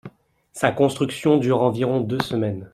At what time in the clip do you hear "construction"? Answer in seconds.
0.71-1.37